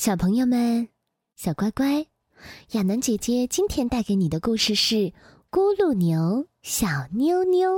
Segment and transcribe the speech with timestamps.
[0.00, 0.88] 小朋友们，
[1.36, 2.06] 小乖乖，
[2.70, 4.94] 亚楠姐姐今天带给你的故事是
[5.50, 7.70] 《咕噜牛小妞妞》。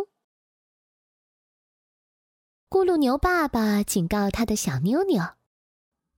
[2.71, 5.21] 咕噜牛爸爸警告他的小妞妞，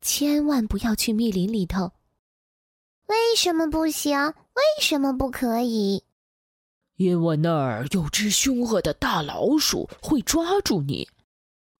[0.03, 1.93] 千万不要去密林里头。
[3.07, 4.15] 为什么不行？
[4.27, 6.05] 为什么不可以？
[6.97, 11.09] 因为那儿有只凶恶的大老鼠，会抓住你。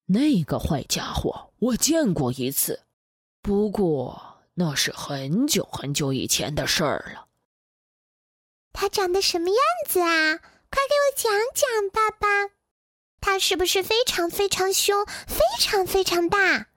[0.07, 2.84] 那个坏家伙，我见过一次，
[3.45, 7.27] 不过那是很久很久以前的事儿了。
[8.73, 9.57] 他长得什么样
[9.87, 10.37] 子啊？
[10.37, 12.55] 快给我讲讲，爸爸。
[13.21, 16.69] 他是不是非常非常凶，非常非常大？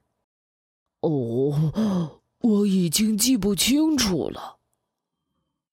[1.01, 4.59] 哦，我已经记不清楚了。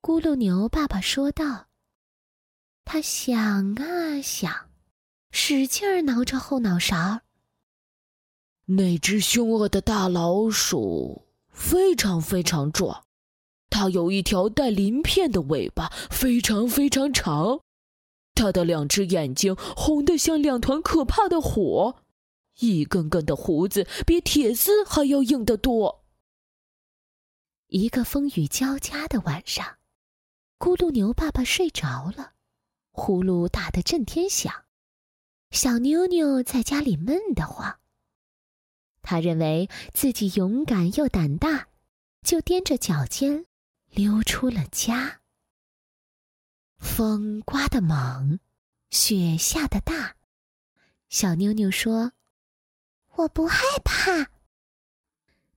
[0.02, 1.68] 咕噜牛爸爸说道。
[2.86, 4.70] 他想啊想，
[5.32, 7.20] 使劲儿挠着后脑勺。
[8.68, 13.04] 那只凶恶的大老鼠非常非常壮，
[13.70, 17.62] 它有一条带鳞片的尾巴，非常非常长。
[18.34, 21.98] 它的两只眼睛红得像两团可怕的火，
[22.60, 26.04] 一根根的胡子比铁丝还要硬得多。
[27.68, 29.78] 一个风雨交加的晚上，
[30.58, 32.32] 咕噜牛爸爸睡着了，
[32.92, 34.52] 呼噜打得震天响，
[35.52, 37.78] 小妞妞在家里闷得慌。
[39.08, 41.68] 他认为自己勇敢又胆大，
[42.24, 43.46] 就踮着脚尖
[43.92, 45.22] 溜出了家。
[46.80, 48.40] 风刮得猛，
[48.90, 50.16] 雪下得大。
[51.08, 52.14] 小妞妞说
[53.14, 54.32] ：“我不害怕。”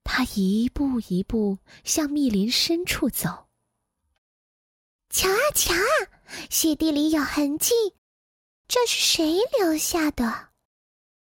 [0.04, 3.48] 他一步一步向密林深处走。
[5.08, 7.72] 瞧啊瞧啊，雪地里有痕迹，
[8.68, 10.50] 这是谁留下的？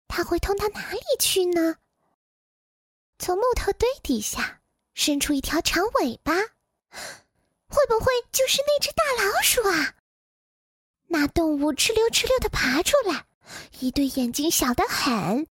[0.07, 1.75] 他会通到哪里去呢？
[3.17, 4.61] 从木头堆底下
[4.93, 9.95] 伸出一条长尾巴，会不会就是那只大老鼠啊？
[11.07, 13.25] 那动物哧溜哧溜的爬出来，
[13.79, 15.47] 一对眼睛小得很，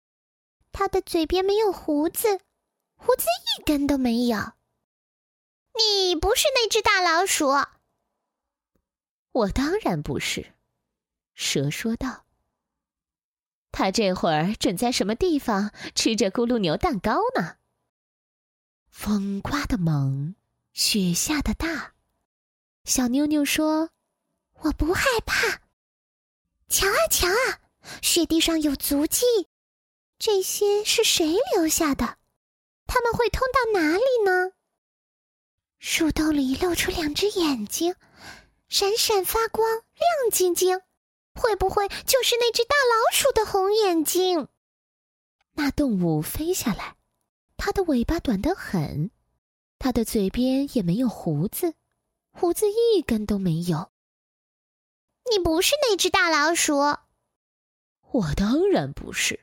[0.72, 2.40] 它的嘴边没有胡子，
[2.96, 3.26] 胡子
[3.58, 4.38] 一根都没有。
[5.78, 7.50] 你不是那只大老鼠？
[9.32, 10.54] 我当然不是。
[11.36, 12.26] 蛇说道。
[13.80, 17.56] 他这会儿准在什么地方吃着咕噜牛蛋糕呢？
[18.90, 20.36] 风刮得猛，
[20.74, 21.94] 雪下得大。
[22.84, 23.92] 小妞妞说
[24.64, 25.62] ：“我不害怕。
[26.68, 27.62] 瞧啊瞧啊，
[28.02, 29.24] 雪地上有足迹，
[30.18, 32.18] 这些是谁留下的？
[32.86, 34.52] 他们会通到哪里呢？
[35.80, 37.96] 树洞里露出两只眼睛，
[38.68, 40.82] 闪闪发光，亮晶晶。”
[41.40, 44.50] 会不会就是那只大老鼠的红眼睛？
[45.54, 46.98] 那动物飞下来，
[47.56, 49.10] 它的尾巴短得很，
[49.80, 51.74] 它的嘴边也没有胡子，
[52.32, 53.90] 胡子一根都没有。
[55.32, 56.78] 你不是那只大老鼠？
[58.12, 59.40] 我当然不是。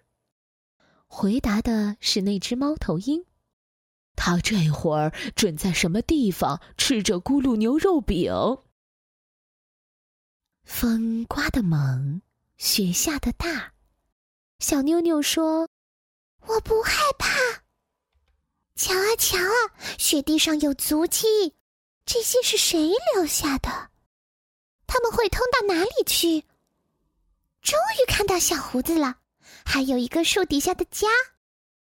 [1.06, 3.24] 回答的是那只猫头鹰，
[4.16, 8.32] 它这会儿准在什么地方吃着咕噜牛肉饼。
[10.66, 12.20] 风刮得猛，
[12.58, 13.72] 雪下得大。
[14.58, 15.68] 小妞妞说
[16.44, 17.28] ：“我不害怕。
[18.74, 21.54] 瞧啊瞧啊，雪地上有足迹，
[22.04, 23.90] 这些是谁留下的？
[24.88, 26.40] 他们会通到哪里去？
[27.62, 29.20] 终于看到小胡子了，
[29.64, 31.06] 还有一个树底下的家。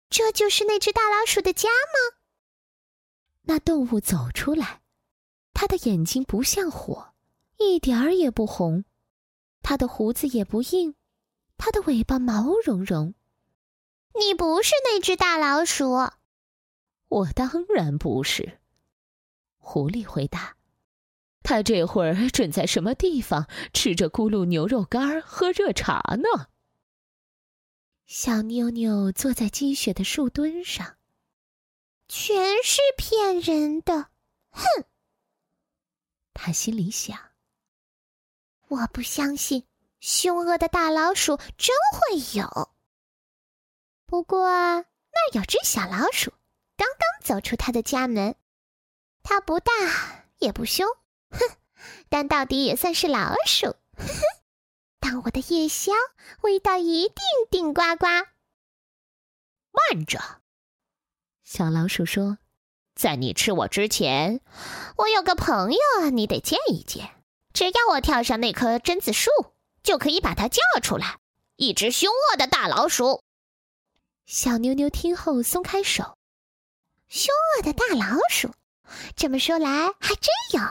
[0.09, 2.17] 这就是那只大老鼠的家吗？”
[3.44, 4.81] 那动物走出来，
[5.53, 7.06] 它的眼睛不像火。
[7.57, 8.85] 一点儿也不红，
[9.62, 10.95] 它的胡子也不硬，
[11.57, 13.13] 它的尾巴毛茸茸。
[14.19, 15.91] 你不是那只大老鼠？
[17.07, 18.59] 我当然不是。
[19.57, 20.56] 狐狸回答
[21.44, 26.47] ：“他这会儿准在什么地方吃着咕噜牛肉干，喝热茶呢？”
[28.06, 30.97] 小妞妞坐在积雪的树墩上，
[32.07, 34.10] 全是骗人的。
[34.51, 34.86] 哼，
[36.33, 37.19] 他心里想。
[38.69, 39.65] 我不相信，
[39.99, 42.69] 凶恶的大老鼠真会有。
[44.05, 46.31] 不过那有只小老鼠，
[46.75, 48.35] 刚刚走出它的家门。
[49.23, 49.71] 它不大
[50.37, 50.87] 也不凶，
[51.29, 51.39] 哼，
[52.07, 53.67] 但到底也算是老鼠。
[53.67, 54.05] 呵呵，
[54.99, 55.91] 当我的夜宵，
[56.41, 57.15] 味道一定
[57.49, 58.05] 顶呱呱。
[58.05, 60.19] 慢着，
[61.43, 62.37] 小老鼠说
[62.95, 64.41] ：“在你吃我之前，
[64.95, 67.15] 我有个朋友，你得见一见。”
[67.57, 69.31] 只要我跳上那棵榛子树，
[69.81, 71.18] 就可以把它叫出来。
[71.56, 73.24] 一只凶恶的大老鼠。
[74.27, 76.19] 小妞妞听后松开手。
[77.07, 78.54] 凶恶的大老鼠。
[79.15, 80.62] 这么说来，还真有。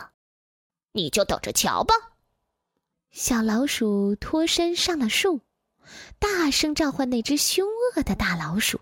[0.93, 1.93] 你就等着瞧吧。
[3.11, 5.41] 小老鼠脱身上了树，
[6.21, 8.79] 大声召唤那只凶恶的大老鼠。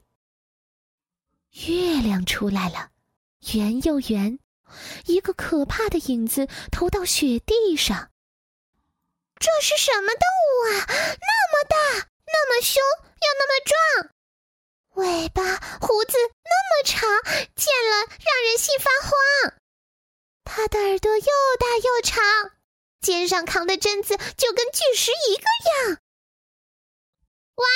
[1.67, 2.91] 月亮出来了，
[3.55, 4.39] 圆又圆，
[5.07, 8.11] 一个可怕的影子投到雪地上。
[9.39, 10.87] 这是什么动物啊？
[10.89, 14.11] 那么大，那么凶，又那么壮，
[14.95, 15.43] 尾巴、
[15.81, 17.09] 胡子那么长，
[17.57, 19.55] 见了让人心发慌。
[20.45, 21.27] 它的耳朵又
[21.59, 22.23] 大又长，
[23.01, 25.99] 肩上扛的针子就跟巨石一个样。
[27.57, 27.67] 哇，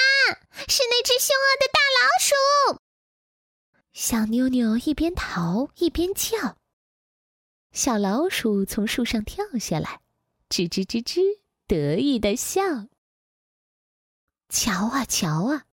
[0.69, 2.81] 是那只凶恶的大老鼠！
[3.93, 6.58] 小妞妞一边逃一边叫。
[7.79, 10.01] 小老鼠从树上跳下来，
[10.49, 11.21] 吱吱吱吱，
[11.69, 12.89] 得意的笑。
[14.49, 15.67] 瞧啊瞧啊，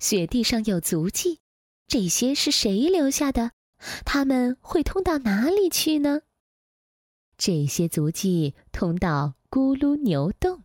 [0.00, 1.38] 雪地上有足迹，
[1.86, 3.52] 这些是谁留下的？
[4.04, 6.22] 他们会通到哪里去呢？
[7.38, 10.64] 这些足迹通到咕噜牛洞，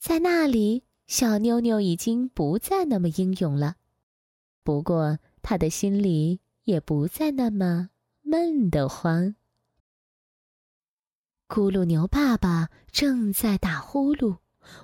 [0.00, 3.76] 在那里，小妞妞已经不再那么英勇了。
[4.64, 7.90] 不过，他的心里也不再那么
[8.30, 9.34] 闷得慌。
[11.48, 14.38] 咕噜牛爸爸正在打呼噜，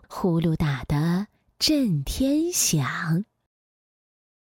[0.09, 3.25] 呼噜打得震天响。